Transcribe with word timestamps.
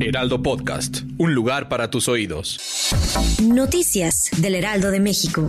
Heraldo 0.00 0.42
Podcast. 0.42 1.00
Un 1.18 1.34
lugar 1.34 1.68
para 1.68 1.90
tus 1.90 2.08
oídos. 2.08 2.58
Noticias 3.42 4.30
del 4.38 4.54
Heraldo 4.54 4.90
de 4.90 5.00
México. 5.00 5.46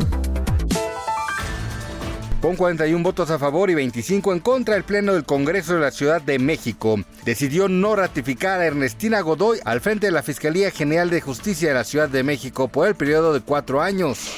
Con 2.41 2.55
41 2.55 3.03
votos 3.03 3.29
a 3.29 3.37
favor 3.37 3.69
y 3.69 3.75
25 3.75 4.33
en 4.33 4.39
contra, 4.39 4.75
el 4.75 4.83
Pleno 4.83 5.13
del 5.13 5.25
Congreso 5.25 5.75
de 5.75 5.81
la 5.81 5.91
Ciudad 5.91 6.21
de 6.21 6.39
México 6.39 6.99
decidió 7.25 7.67
no 7.67 7.95
ratificar 7.95 8.59
a 8.59 8.65
Ernestina 8.65 9.19
Godoy 9.21 9.59
al 9.65 9.81
frente 9.81 10.07
de 10.07 10.13
la 10.13 10.23
Fiscalía 10.23 10.71
General 10.71 11.09
de 11.09 11.21
Justicia 11.21 11.67
de 11.67 11.75
la 11.75 11.83
Ciudad 11.83 12.09
de 12.09 12.23
México 12.23 12.69
por 12.69 12.87
el 12.87 12.95
periodo 12.95 13.33
de 13.33 13.41
cuatro 13.41 13.81
años. 13.81 14.31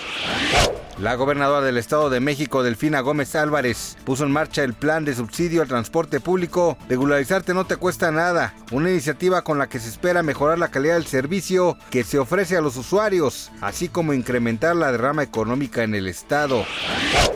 La 1.02 1.16
gobernadora 1.16 1.66
del 1.66 1.80
Estado 1.80 2.12
de 2.12 2.20
México, 2.20 2.62
Delfina 2.62 3.00
Gómez 3.00 3.34
Álvarez, 3.34 3.98
puso 4.06 4.24
en 4.24 4.32
marcha 4.32 4.64
el 4.64 4.76
plan 4.76 5.04
de 5.04 5.16
subsidio 5.16 5.64
al 5.64 5.68
transporte 5.68 6.20
público. 6.20 6.78
Regularizarte 6.90 7.56
no 7.56 7.66
te 7.66 7.78
cuesta 7.78 8.12
nada, 8.12 8.54
una 8.70 8.92
iniciativa 8.92 9.44
con 9.44 9.58
la 9.58 9.68
que 9.68 9.80
se 9.80 9.90
espera 9.90 10.22
mejorar 10.22 10.60
la 10.60 10.70
calidad 10.70 10.94
del 10.94 11.08
servicio 11.08 11.76
que 11.90 12.04
se 12.04 12.20
ofrece 12.20 12.56
a 12.56 12.62
los 12.62 12.78
usuarios, 12.78 13.52
así 13.62 13.90
como 13.90 14.14
incrementar 14.14 14.76
la 14.76 14.92
derrama 14.92 15.24
económica 15.24 15.82
en 15.82 15.96
el 15.96 16.06
Estado. 16.06 16.66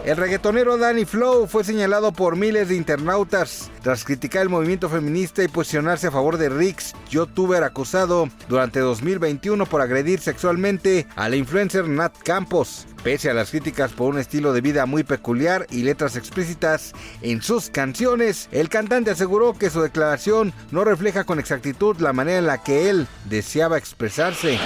El 0.05 0.17
reggaetonero 0.17 0.77
Danny 0.77 1.05
Flow 1.05 1.47
fue 1.47 1.63
señalado 1.63 2.13
por 2.13 2.35
miles 2.35 2.69
de 2.69 2.75
internautas 2.75 3.71
tras 3.81 4.03
criticar 4.03 4.43
el 4.43 4.49
movimiento 4.49 4.89
feminista 4.89 5.43
y 5.43 5.47
posicionarse 5.47 6.05
a 6.05 6.11
favor 6.11 6.37
de 6.37 6.49
Rix, 6.49 6.93
youtuber 7.09 7.63
acusado 7.63 8.29
durante 8.47 8.79
2021 8.79 9.65
por 9.65 9.81
agredir 9.81 10.19
sexualmente 10.19 11.07
a 11.15 11.29
la 11.29 11.35
influencer 11.35 11.87
Nat 11.89 12.15
Campos. 12.23 12.85
Pese 13.05 13.29
a 13.29 13.35
las 13.35 13.51
críticas 13.51 13.91
por 13.91 14.11
un 14.11 14.19
estilo 14.19 14.51
de 14.51 14.61
vida 14.61 14.87
muy 14.87 15.03
peculiar 15.03 15.67
y 15.69 15.83
letras 15.83 16.15
explícitas 16.15 16.93
en 17.21 17.43
sus 17.43 17.69
canciones, 17.69 18.49
el 18.51 18.67
cantante 18.67 19.11
aseguró 19.11 19.53
que 19.53 19.69
su 19.69 19.79
declaración 19.79 20.53
no 20.71 20.83
refleja 20.83 21.23
con 21.23 21.37
exactitud 21.37 21.97
la 21.99 22.13
manera 22.13 22.39
en 22.39 22.47
la 22.47 22.63
que 22.63 22.89
él 22.89 23.05
deseaba 23.25 23.77
expresarse. 23.77 24.57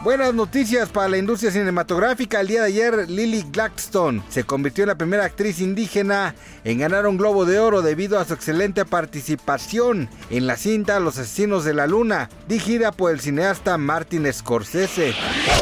Buenas 0.00 0.32
noticias 0.32 0.88
para 0.90 1.08
la 1.08 1.18
industria 1.18 1.50
cinematográfica. 1.50 2.40
El 2.40 2.46
día 2.46 2.60
de 2.62 2.68
ayer, 2.68 3.10
Lily 3.10 3.46
Gladstone 3.50 4.22
se 4.28 4.44
convirtió 4.44 4.84
en 4.84 4.88
la 4.88 4.94
primera 4.94 5.24
actriz 5.24 5.60
indígena 5.60 6.36
en 6.62 6.78
ganar 6.78 7.08
un 7.08 7.16
Globo 7.16 7.44
de 7.44 7.58
Oro 7.58 7.82
debido 7.82 8.20
a 8.20 8.24
su 8.24 8.34
excelente 8.34 8.84
participación 8.84 10.08
en 10.30 10.46
la 10.46 10.56
cinta 10.56 11.00
Los 11.00 11.18
Asesinos 11.18 11.64
de 11.64 11.74
la 11.74 11.88
Luna, 11.88 12.30
dirigida 12.46 12.92
por 12.92 13.10
el 13.10 13.18
cineasta 13.18 13.76
Martin 13.76 14.32
Scorsese. 14.32 15.14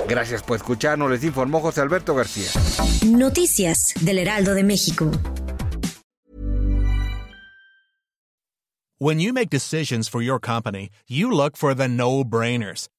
Gracias 0.07 0.42
por 0.42 0.59
escucharnos, 0.59 1.11
les 1.11 1.25
informó 1.25 1.61
José 1.61 1.81
Alberto 1.81 2.14
García. 2.14 2.51
Noticias 3.07 3.95
del 4.03 4.19
Heraldo 4.19 4.53
de 4.53 4.64
México. 4.64 5.11
When 8.98 9.19
you 9.19 9.33
make 9.33 9.48
decisions 9.51 10.09
for 10.09 10.23
your 10.23 10.39
company, 10.39 10.91
you 11.07 11.31
look 11.31 11.57
for 11.57 11.75
the 11.75 11.89
no-brainers. 11.89 12.89